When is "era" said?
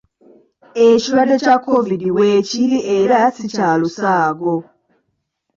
2.97-3.19